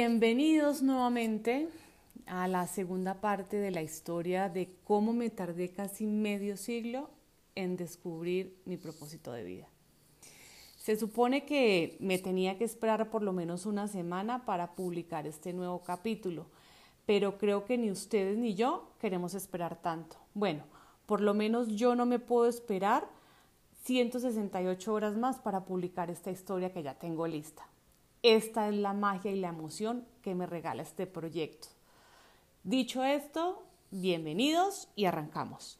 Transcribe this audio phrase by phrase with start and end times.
[0.00, 1.68] Bienvenidos nuevamente
[2.26, 7.10] a la segunda parte de la historia de cómo me tardé casi medio siglo
[7.56, 9.66] en descubrir mi propósito de vida.
[10.76, 15.52] Se supone que me tenía que esperar por lo menos una semana para publicar este
[15.52, 16.46] nuevo capítulo,
[17.04, 20.16] pero creo que ni ustedes ni yo queremos esperar tanto.
[20.32, 20.62] Bueno,
[21.06, 23.08] por lo menos yo no me puedo esperar
[23.82, 27.66] 168 horas más para publicar esta historia que ya tengo lista.
[28.22, 31.68] Esta es la magia y la emoción que me regala este proyecto.
[32.64, 35.78] Dicho esto, bienvenidos y arrancamos.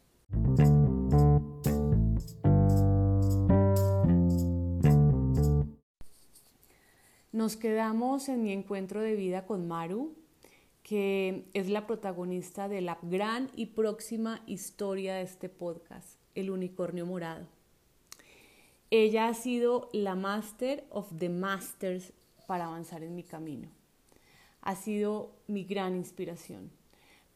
[7.33, 10.15] Nos quedamos en mi encuentro de vida con Maru,
[10.85, 17.05] que es la protagonista de la gran y próxima historia de este podcast, El Unicornio
[17.05, 17.49] Morado.
[18.91, 22.13] Ella ha sido la Master of the Masters
[22.49, 23.69] para avanzar en mi camino.
[24.63, 26.71] Ha sido mi gran inspiración.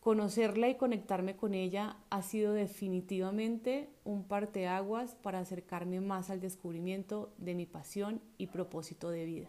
[0.01, 7.31] Conocerla y conectarme con ella ha sido definitivamente un parteaguas para acercarme más al descubrimiento
[7.37, 9.49] de mi pasión y propósito de vida.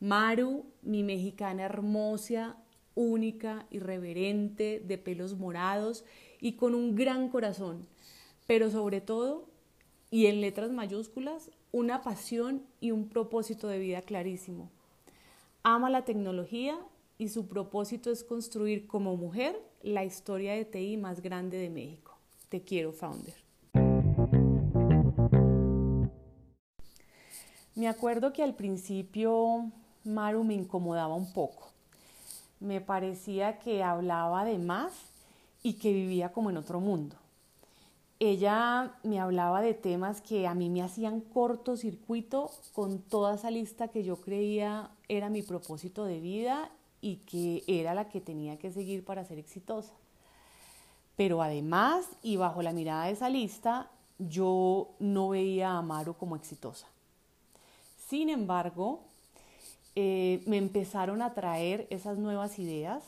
[0.00, 2.58] Maru, mi mexicana hermosa,
[2.94, 6.04] única, irreverente, de pelos morados
[6.42, 7.88] y con un gran corazón,
[8.46, 9.48] pero sobre todo,
[10.10, 14.70] y en letras mayúsculas, una pasión y un propósito de vida clarísimo.
[15.62, 16.78] Ama la tecnología
[17.18, 22.16] y su propósito es construir como mujer la historia de TI más grande de México.
[22.48, 23.34] Te quiero, founder.
[27.74, 29.70] Me acuerdo que al principio
[30.04, 31.68] Maru me incomodaba un poco.
[32.60, 34.92] Me parecía que hablaba de más
[35.62, 37.16] y que vivía como en otro mundo
[38.20, 43.88] ella me hablaba de temas que a mí me hacían cortocircuito con toda esa lista
[43.88, 46.70] que yo creía era mi propósito de vida
[47.00, 49.92] y que era la que tenía que seguir para ser exitosa.
[51.16, 56.34] Pero además, y bajo la mirada de esa lista, yo no veía a Amaro como
[56.34, 56.86] exitosa.
[58.08, 59.00] Sin embargo,
[59.94, 63.02] eh, me empezaron a traer esas nuevas ideas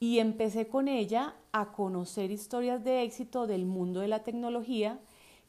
[0.00, 4.98] y empecé con ella a conocer historias de éxito del mundo de la tecnología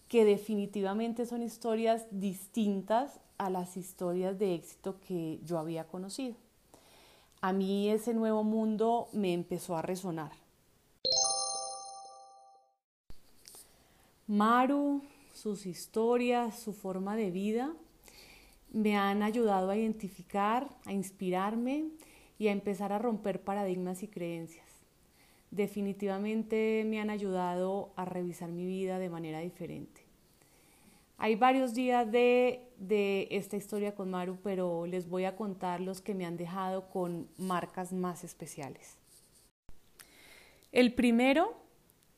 [0.08, 6.36] que definitivamente son historias distintas a las historias de éxito que yo había conocido.
[7.42, 10.32] A mí ese nuevo mundo me empezó a resonar.
[14.28, 15.02] Maru,
[15.34, 17.74] sus historias, su forma de vida
[18.72, 21.86] me han ayudado a identificar, a inspirarme
[22.40, 24.66] y a empezar a romper paradigmas y creencias.
[25.52, 30.02] Definitivamente me han ayudado a revisar mi vida de manera diferente.
[31.18, 36.00] Hay varios días de, de, esta historia con Maru, pero les voy a contar los
[36.00, 38.98] que me han dejado con marcas más especiales.
[40.72, 41.58] El primero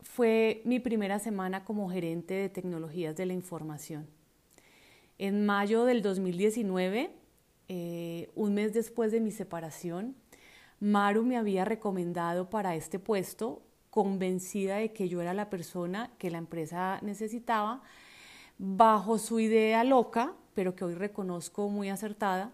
[0.02, 4.08] fue mi primera semana como gerente de tecnologías de la información.
[5.18, 7.21] En mayo del 2019
[7.74, 10.14] eh, un mes después de mi separación,
[10.82, 16.30] Maru me había recomendado para este puesto, convencida de que yo era la persona que
[16.30, 17.82] la empresa necesitaba,
[18.58, 22.52] bajo su idea loca, pero que hoy reconozco muy acertada,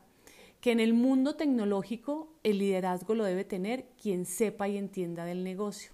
[0.62, 5.44] que en el mundo tecnológico el liderazgo lo debe tener quien sepa y entienda del
[5.44, 5.94] negocio.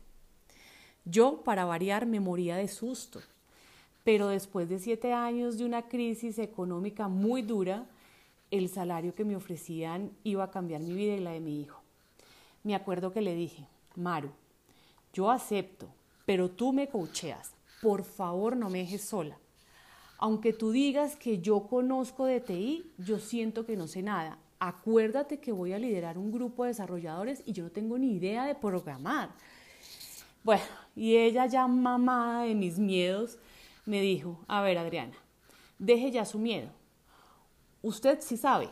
[1.05, 3.22] Yo, para variar, me moría de susto,
[4.03, 7.88] pero después de siete años de una crisis económica muy dura,
[8.53, 11.81] el salario que me ofrecían iba a cambiar mi vida y la de mi hijo.
[12.62, 14.30] Me acuerdo que le dije, Maru,
[15.12, 15.88] yo acepto,
[16.28, 17.56] pero tú me coacheas.
[17.81, 19.40] Por favor, no me dejes sola.
[20.19, 24.38] Aunque tú digas que yo conozco de TI, yo siento que no sé nada.
[24.59, 28.46] Acuérdate que voy a liderar un grupo de desarrolladores y yo no tengo ni idea
[28.46, 29.32] de programar.
[30.44, 30.64] Bueno,
[30.96, 33.40] y ella ya mamada de mis miedos
[33.88, 35.17] me dijo, a ver Adriana,
[35.79, 36.70] deje ya su miedo
[37.84, 38.70] Usted sí sabe,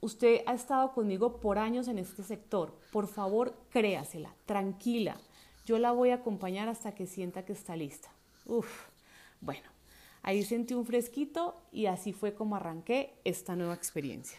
[0.00, 2.74] usted ha estado conmigo por años en este sector.
[2.90, 5.18] Por favor, créasela, tranquila.
[5.66, 8.08] Yo la voy a acompañar hasta que sienta que está lista.
[8.46, 8.88] Uf,
[9.42, 9.68] bueno,
[10.22, 14.38] ahí sentí un fresquito y así fue como arranqué esta nueva experiencia.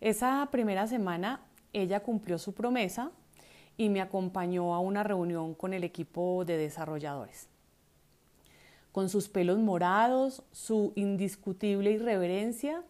[0.00, 1.44] Esa primera semana
[1.74, 3.12] ella cumplió su promesa
[3.76, 7.51] y me acompañó a una reunión con el equipo de desarrolladores
[8.92, 12.82] con sus pelos morados, su indiscutible irreverencia,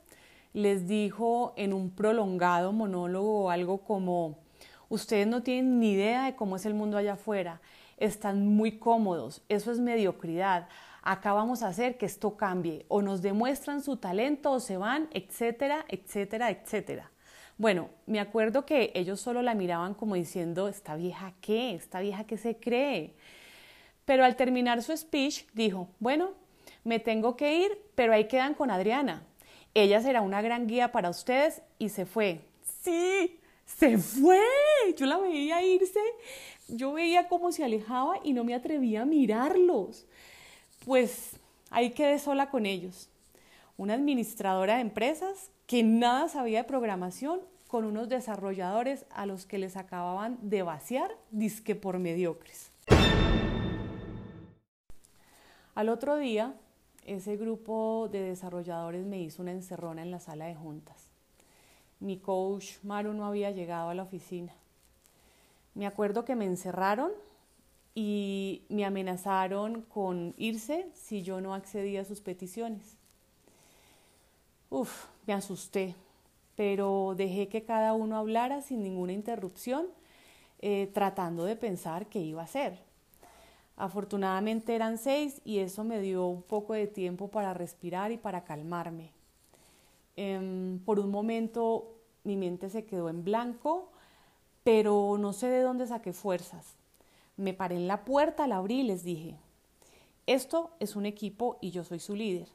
[0.53, 4.39] les dijo en un prolongado monólogo algo como,
[4.89, 7.61] ustedes no tienen ni idea de cómo es el mundo allá afuera,
[7.97, 10.69] están muy cómodos, eso es mediocridad,
[11.03, 15.09] acá vamos a hacer que esto cambie, o nos demuestran su talento o se van,
[15.13, 17.11] etcétera, etcétera, etcétera.
[17.59, 21.75] Bueno, me acuerdo que ellos solo la miraban como diciendo, ¿esta vieja qué?
[21.75, 23.15] ¿Esta vieja qué se cree?
[24.05, 26.31] Pero al terminar su speech dijo, bueno,
[26.85, 29.25] me tengo que ir, pero ahí quedan con Adriana.
[29.75, 32.41] Ella será una gran guía para ustedes y se fue.
[32.83, 34.41] Sí, se fue.
[34.97, 36.01] Yo la veía irse,
[36.69, 40.07] yo veía cómo se alejaba y no me atrevía a mirarlos.
[40.85, 41.37] Pues
[41.71, 43.09] ahí quedé sola con ellos.
[43.77, 49.59] Una administradora de empresas que nada sabía de programación con unos desarrolladores a los que
[49.59, 52.71] les acababan de vaciar disque por mediocres.
[55.75, 56.55] Al otro día,
[57.07, 61.09] ese grupo de desarrolladores me hizo una encerrona en la sala de juntas.
[61.99, 64.53] Mi coach Maru no había llegado a la oficina.
[65.75, 67.11] Me acuerdo que me encerraron
[67.95, 72.99] y me amenazaron con irse si yo no accedía a sus peticiones.
[74.69, 75.95] Uf, me asusté,
[76.55, 79.87] pero dejé que cada uno hablara sin ninguna interrupción,
[80.61, 82.92] eh, tratando de pensar qué iba a hacer.
[83.83, 88.45] Afortunadamente eran seis y eso me dio un poco de tiempo para respirar y para
[88.45, 89.11] calmarme.
[90.15, 93.91] Em, por un momento mi mente se quedó en blanco,
[94.63, 96.77] pero no sé de dónde saqué fuerzas.
[97.37, 99.37] Me paré en la puerta, la abrí y les dije,
[100.29, 102.47] esto es un equipo y yo soy su líder.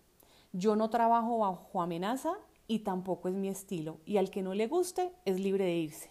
[0.53, 2.35] Yo no trabajo bajo amenaza
[2.69, 6.09] y tampoco es mi estilo, y al que no le guste es libre de irse.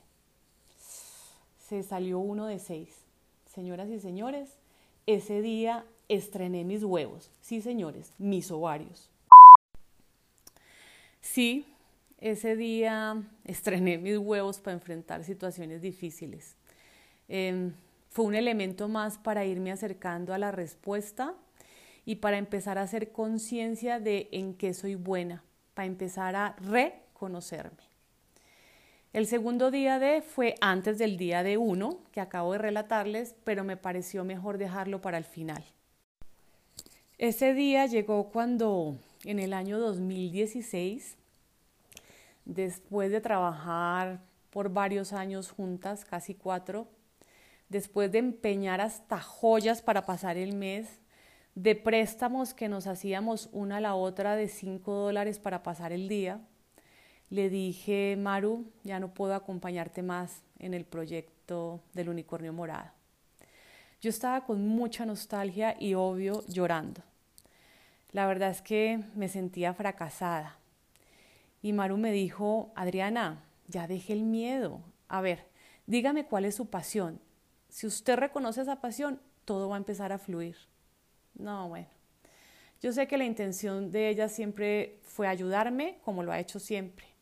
[1.57, 3.07] Se salió uno de seis.
[3.47, 4.59] Señoras y señores,
[5.07, 7.31] ese día estrené mis huevos.
[7.41, 9.11] Sí, señores, mis ovarios.
[11.21, 11.67] Sí,
[12.19, 16.57] ese día estrené mis huevos para enfrentar situaciones difíciles.
[17.29, 17.73] Em,
[18.11, 21.35] fue un elemento más para irme acercando a la respuesta
[22.05, 25.43] y para empezar a hacer conciencia de en qué soy buena,
[25.75, 27.96] para empezar a reconocerme.
[29.17, 33.65] El segundo día de fue antes del día de uno, que acabo de relatarles, pero
[33.65, 35.65] me pareció mejor dejarlo para el final.
[37.17, 41.17] Ese día llegó cuando en el año 2016,
[42.45, 44.21] después de trabajar
[44.51, 46.87] por varios años juntas, casi cuatro,
[47.71, 51.01] después de empeñar hasta joyas para pasar el mes,
[51.55, 56.07] de préstamos que nos hacíamos una a la otra de cinco dólares para pasar el
[56.07, 56.43] día,
[57.31, 62.91] le dije, Maru, ya no puedo acompañarte más en el proyecto del unicornio morado.
[64.01, 67.03] Yo estaba con mucha nostalgia y obvio llorando.
[68.13, 70.59] La verdad es que me sentía fracasada.
[71.63, 74.81] Y Maru me dijo, Adriana, ya deje el miedo.
[75.09, 75.47] A ver,
[75.87, 77.21] dígame cuál es su pasión.
[77.69, 80.57] Si usted reconoce esa pasión, todo va a empezar a fluir.
[81.35, 81.89] No, bueno.
[82.81, 87.16] Yo sé que la intención de ella siempre fue ayudarme, como lo ha hecho siempre.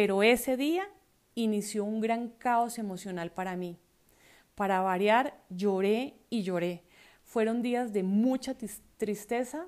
[0.00, 0.88] Pero ese día
[1.34, 3.76] inició un gran caos emocional para mí.
[4.54, 6.84] Para variar, lloré y lloré.
[7.22, 8.56] Fueron días de mucha
[8.96, 9.66] tristeza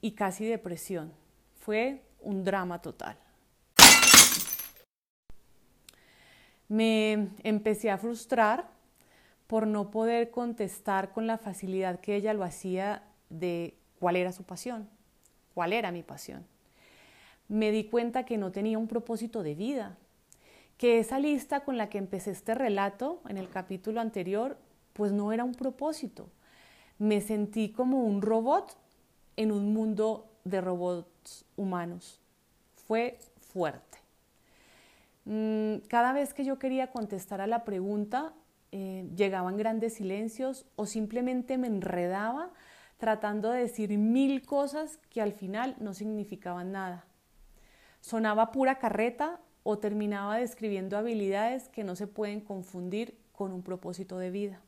[0.00, 1.12] y casi depresión.
[1.58, 3.18] Fue un drama total.
[6.68, 8.70] Me empecé a frustrar
[9.46, 14.44] por no poder contestar con la facilidad que ella lo hacía de cuál era su
[14.44, 14.88] pasión,
[15.52, 16.46] cuál era mi pasión.
[17.48, 19.96] Me di cuenta que no tenía un propósito de vida,
[20.76, 24.58] que esa lista con la que empecé este relato en el capítulo anterior,
[24.92, 26.28] pues no era un propósito.
[26.98, 28.76] Me sentí como un robot
[29.36, 32.20] en un mundo de robots humanos.
[32.86, 33.98] Fue fuerte.
[35.24, 38.32] Mm, cada vez que yo quería contestar a la pregunta,
[38.72, 42.50] eh, llegaban grandes silencios o simplemente me enredaba
[42.98, 47.07] tratando de decir mil cosas que al final no significaban nada.
[48.08, 54.16] Sonaba pura carreta o terminaba describiendo habilidades que no se pueden confundir con un propósito
[54.16, 54.62] de vida.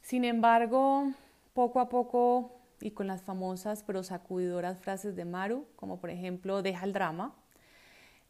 [0.00, 1.10] Sin embargo,
[1.52, 6.62] poco a poco y con las famosas pero sacudidoras frases de Maru, como por ejemplo,
[6.62, 7.34] deja el drama,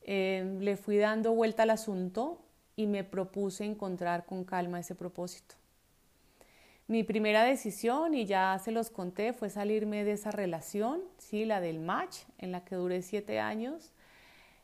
[0.00, 2.40] eh, le fui dando vuelta al asunto
[2.76, 5.59] y me propuse encontrar con calma ese propósito.
[6.90, 11.60] Mi primera decisión, y ya se los conté, fue salirme de esa relación, sí, la
[11.60, 13.92] del match, en la que duré siete años,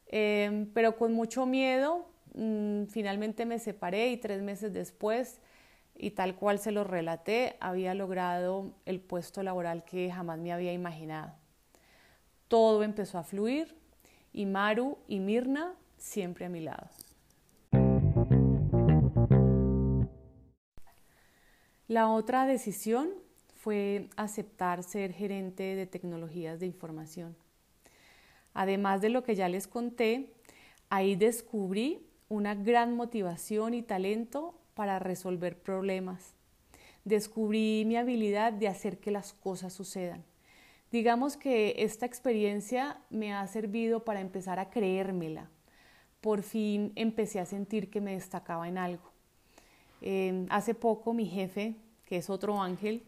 [0.09, 2.04] em, pero con mucho miedo,
[2.35, 5.40] mm, finalmente me separé y tres meses después,
[5.95, 10.73] y tal cual se lo relaté, había logrado el puesto laboral que jamás me había
[10.73, 11.33] imaginado.
[12.49, 13.76] Todo empezó a fluir
[14.33, 16.88] y Maru y Mirna siempre a mi lado.
[21.88, 23.11] La otra decisión
[23.55, 27.37] fue aceptar ser gerente de tecnologías de información.
[28.55, 30.33] Además de lo que ya les conté,
[30.88, 36.35] ahí descubrí una gran motivación y talento para resolver problemas.
[37.05, 40.25] Descubrí mi habilidad de hacer que las cosas sucedan.
[40.90, 45.50] Digamos que esta experiencia me ha servido para empezar a creérmela.
[46.21, 49.15] Por fin empecé a sentir que me destacaba en algo.
[50.03, 53.03] Eh, hace poco mi jefe, que es otro ángel,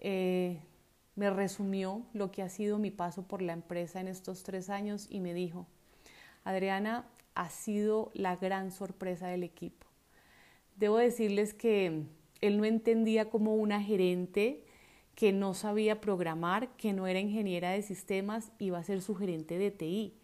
[0.00, 0.58] eh,
[1.16, 5.06] me resumió lo que ha sido mi paso por la empresa en estos tres años
[5.08, 5.66] y me dijo,
[6.44, 9.86] Adriana, ha sido la gran sorpresa del equipo.
[10.76, 12.04] Debo decirles que
[12.40, 14.64] él no entendía como una gerente
[15.14, 19.58] que no sabía programar, que no era ingeniera de sistemas, iba a ser su gerente
[19.58, 20.14] de TI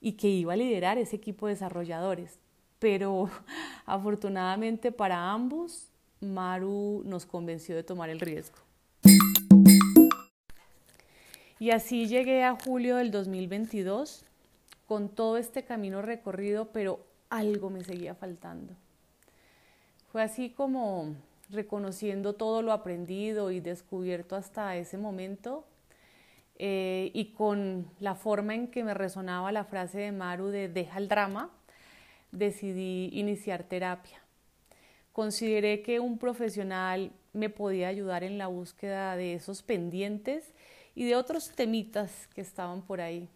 [0.00, 2.39] y que iba a liderar ese equipo de desarrolladores.
[2.80, 3.30] Pero
[3.86, 5.88] afortunadamente para ambos,
[6.20, 8.58] Maru nos convenció de tomar el riesgo.
[11.60, 14.24] Y así llegué a julio del 2022
[14.86, 18.74] con todo este camino recorrido, pero algo me seguía faltando.
[20.10, 21.14] Fue así como
[21.50, 25.64] reconociendo todo lo aprendido y descubierto hasta ese momento
[26.56, 30.98] eh, y con la forma en que me resonaba la frase de Maru de deja
[30.98, 31.50] el drama,
[32.32, 34.20] decidí iniciar terapia.
[35.12, 40.54] Consideré que un profesional me podía ayudar en la búsqueda de esos pendientes
[40.94, 43.28] y de otros temitas que estaban por ahí.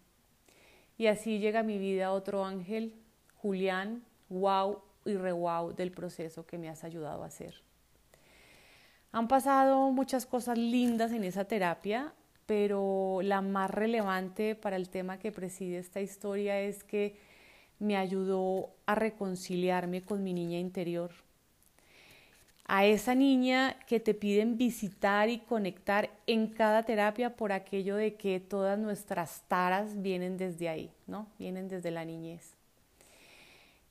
[0.97, 2.93] Y así llega a mi vida otro ángel,
[3.35, 7.55] Julián, wow y re wow del proceso que me has ayudado a hacer.
[9.11, 12.13] Han pasado muchas cosas lindas en esa terapia,
[12.45, 17.17] pero la más relevante para el tema que preside esta historia es que
[17.79, 21.11] me ayudó a reconciliarme con mi niña interior.
[22.67, 28.15] A esa niña que te piden visitar y conectar en cada terapia por aquello de
[28.15, 31.27] que todas nuestras taras vienen desde ahí, ¿no?
[31.37, 32.53] Vienen desde la niñez.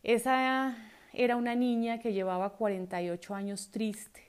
[0.02, 0.76] Esa
[1.12, 4.22] era una niña que llevaba 48 años triste,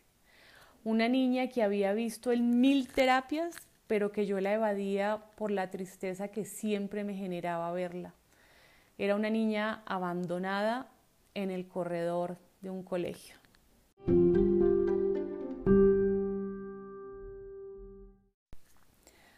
[0.84, 3.56] una niña que había visto en mil terapias,
[3.88, 8.14] pero que yo la evadía por la tristeza que siempre me generaba verla.
[8.98, 10.90] Era una niña abandonada
[11.34, 13.36] en el corredor de un colegio.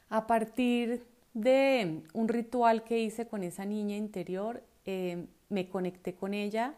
[0.10, 6.34] A partir de un ritual que hice con esa niña interior, eh, me conecté con
[6.34, 6.76] ella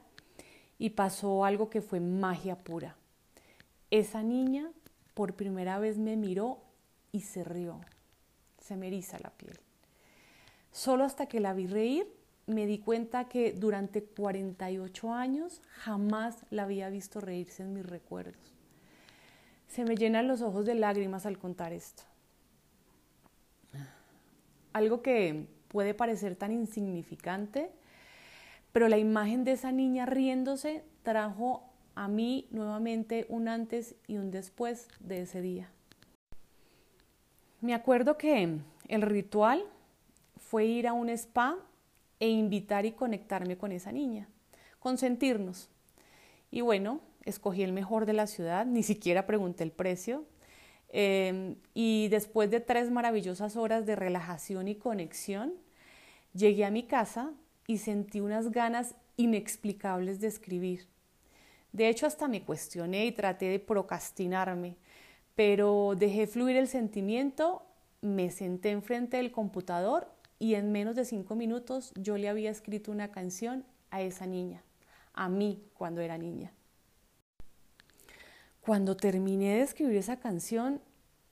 [0.77, 2.95] y pasó algo que fue magia pura.
[3.91, 4.71] Esa niña
[5.13, 6.61] por primera vez me miró
[7.11, 7.81] y se rió.
[8.57, 9.59] Se me eriza la piel.
[10.71, 12.18] Solo hasta que la vi reír
[12.49, 18.55] me di cuenta que durante 48 años jamás la había visto reírse en mis recuerdos.
[19.67, 22.03] Se me llenan los ojos de lágrimas al contar esto.
[24.73, 27.71] Algo que puede parecer tan insignificante,
[28.71, 31.63] pero la imagen de esa niña riéndose trajo
[31.93, 35.69] a mí nuevamente un antes y un después de ese día.
[37.61, 39.63] Me acuerdo que el ritual
[40.37, 41.57] fue ir a un spa
[42.19, 44.27] e invitar y conectarme con esa niña,
[44.79, 45.69] consentirnos.
[46.51, 50.25] Y bueno, escogí el mejor de la ciudad, ni siquiera pregunté el precio.
[50.89, 55.53] Em, y después de tres maravillosas horas de relajación y conexión,
[56.33, 57.31] llegué a mi casa
[57.67, 60.87] y sentí unas ganas inexplicables de escribir.
[61.71, 64.77] De hecho, hasta me cuestioné y traté de procrastinarme,
[65.35, 67.63] pero dejé fluir el sentimiento,
[68.01, 72.91] me senté enfrente del computador y en menos de cinco minutos yo le había escrito
[72.91, 74.63] una canción a esa niña,
[75.13, 76.53] a mí cuando era niña.
[78.61, 80.81] Cuando terminé de escribir esa canción,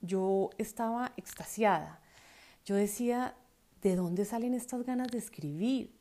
[0.01, 2.01] yo estaba extasiada.
[2.65, 3.35] Yo decía,
[3.81, 5.93] ¿de dónde salen estas ganas de escribir?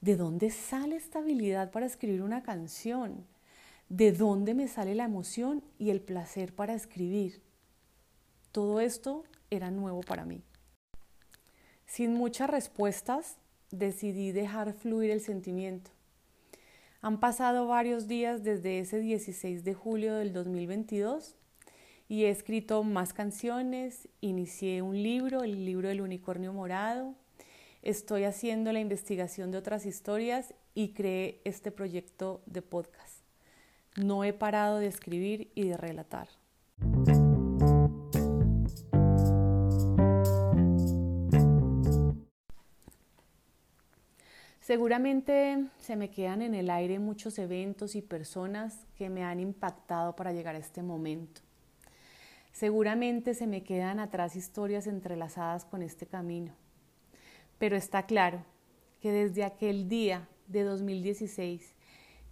[0.00, 3.26] ¿De dónde sale esta habilidad para escribir una canción?
[3.88, 7.42] ¿De dónde me sale la emoción y el placer para escribir?
[8.52, 10.42] Todo esto era nuevo para mí.
[11.96, 13.38] Sin muchas respuestas,
[13.70, 15.90] decidí dejar fluir el sentimiento.
[17.00, 21.36] Han pasado varios días desde ese 16 de julio del 2022
[22.06, 27.14] y he escrito más canciones, inicié un libro, el libro del unicornio morado,
[27.80, 33.22] estoy haciendo la investigación de otras historias y creé este proyecto de podcast.
[33.96, 36.28] No he parado de escribir y de relatar.
[44.66, 50.16] Seguramente se me quedan en el aire muchos eventos y personas que me han impactado
[50.16, 51.40] para llegar a este momento.
[52.50, 56.52] Seguramente se me quedan atrás historias entrelazadas con este camino.
[57.58, 58.44] Pero está claro
[59.00, 61.76] que desde aquel día de 2016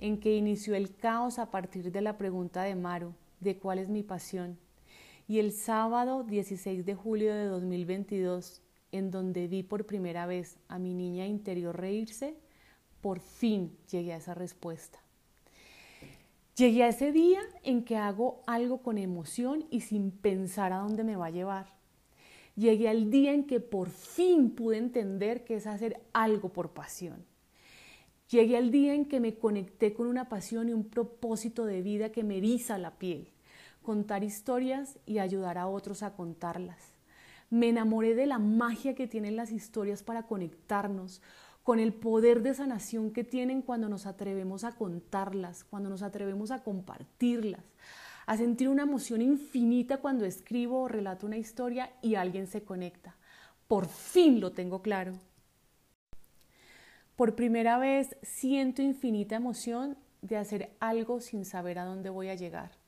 [0.00, 3.88] en que inició el caos a partir de la pregunta de Maru de cuál es
[3.88, 4.58] mi pasión,
[5.28, 8.63] y el sábado 16 de julio de 2022,
[8.94, 12.36] en donde vi por primera vez a mi niña interior reírse,
[13.00, 15.00] por fin llegué a esa respuesta.
[16.56, 21.02] Llegué a ese día en que hago algo con emoción y sin pensar a dónde
[21.02, 21.74] me va a llevar.
[22.54, 27.24] Llegué al día en que por fin pude entender que es hacer algo por pasión.
[28.30, 32.12] Llegué al día en que me conecté con una pasión y un propósito de vida
[32.12, 33.32] que me eriza la piel,
[33.82, 36.93] contar historias y ayudar a otros a contarlas.
[37.50, 41.22] Me enamoré de la magia que tienen las historias para conectarnos,
[41.64, 46.50] con el poder de sanación que tienen cuando nos atrevemos a contarlas, cuando nos atrevemos
[46.50, 47.64] a compartirlas,
[48.26, 53.16] a sentir una emoción infinita cuando escribo o relato una historia y alguien se conecta.
[53.66, 55.14] Por fin lo tengo claro.
[57.16, 62.34] Por primera vez siento infinita emoción de hacer algo sin saber a dónde voy a
[62.34, 62.83] llegar.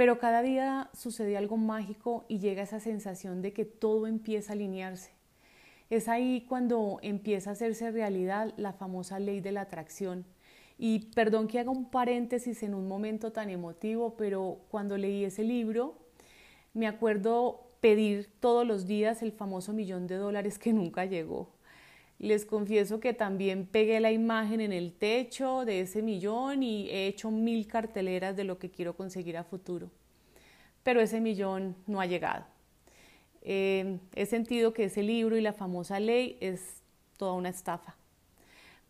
[0.00, 4.54] Pero cada día sucede algo mágico y llega esa sensación de que todo empieza a
[4.54, 5.10] alinearse
[5.90, 10.24] es ahí cuando empieza a hacerse realidad la famosa ley de la atracción.
[10.78, 15.42] Y perdón que haga un paréntesis en un momento tan emotivo, pero cuando leí ese
[15.42, 15.98] libro,
[16.72, 21.50] me acuerdo pedir todos los días el famoso millón de dólares que nunca llegó.
[22.20, 27.06] Les confieso que también pegué la imagen en el techo de ese millón y he
[27.06, 29.90] hecho mil carteleras de lo que quiero conseguir a futuro.
[30.82, 32.44] Pero ese millón no ha llegado.
[33.40, 36.82] Eh, he sentido que ese libro y la famosa ley es
[37.16, 37.96] toda una estafa.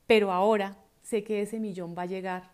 [0.08, 2.50] Pero ahora sé que ese millón va a llegar.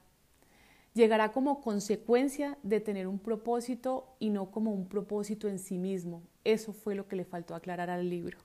[0.92, 6.22] Llegará como consecuencia de tener un propósito y no como un propósito en sí mismo.
[6.44, 8.36] Eso fue lo que le faltó aclarar al libro.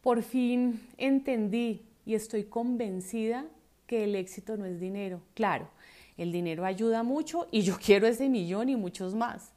[0.00, 3.44] Por fin entendí y estoy convencida
[3.86, 5.20] que el éxito no es dinero.
[5.34, 5.68] Claro,
[6.16, 9.52] el dinero ayuda mucho y yo quiero ese millón y muchos más.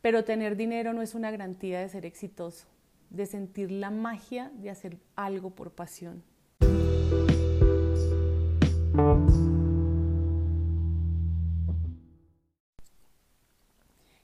[0.00, 2.66] Pero tener dinero no es una garantía de ser exitoso,
[3.10, 6.22] de sentir la magia de hacer algo por pasión.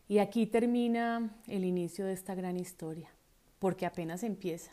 [0.07, 3.11] Y aquí termina el inicio de esta gran historia,
[3.59, 4.71] porque apenas empieza.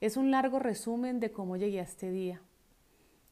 [0.00, 2.40] Es un largo resumen de cómo llegué a este día,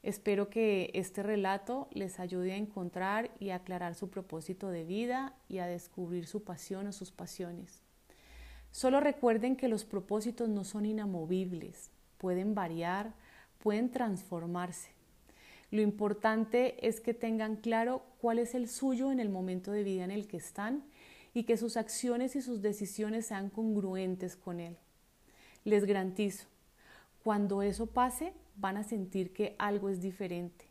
[0.01, 5.57] Espero que este relato les ayude a encontrar y aclarar su propósito de vida y
[5.57, 7.81] a descubrir su pasión o sus pasiones.
[8.71, 13.13] Solo recuerden que los propósitos no son inamovibles, pueden variar,
[13.57, 14.91] pueden transformarse.
[15.69, 20.05] Lo importante es que tengan claro cuál es el suyo en el momento de vida
[20.05, 20.85] en el que están
[21.33, 24.77] y que sus acciones y sus decisiones sean congruentes con él.
[25.65, 26.47] Les garantizo,
[27.23, 30.65] cuando eso pase, van a sentir que algo es diferente.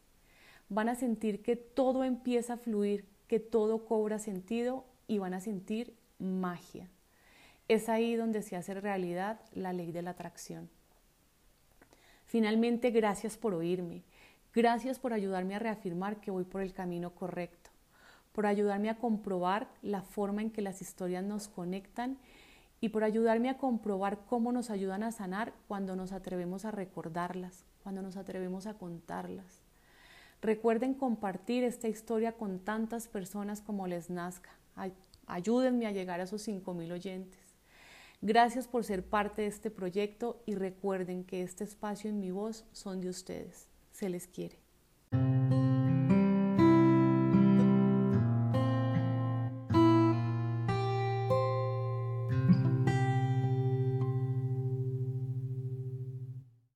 [0.68, 5.40] Van a sentir que todo empieza a fluir, que todo cobra sentido y van a
[5.40, 6.88] sentir magia.
[7.68, 10.68] Es ahí donde se hace realidad la ley de la atracción.
[12.26, 14.02] Finalmente, gracias por oírme.
[14.54, 17.70] Gracias por ayudarme a reafirmar que voy por el camino correcto,
[18.32, 22.18] por ayudarme a comprobar la forma en que las historias nos conectan
[22.80, 27.64] y por ayudarme a comprobar cómo nos ayudan a sanar cuando nos atrevemos a recordarlas,
[27.82, 29.62] cuando nos atrevemos a contarlas.
[30.40, 34.50] Recuerden compartir esta historia con tantas personas como les nazca.
[35.26, 37.40] Ayúdenme a llegar a esos 5.000 oyentes.
[38.20, 42.64] Gracias por ser parte de este proyecto y recuerden que este espacio en mi voz
[42.72, 43.68] son de ustedes.
[43.92, 44.67] Se les quiere.